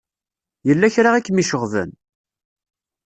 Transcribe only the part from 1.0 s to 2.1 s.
i kem-iceɣben?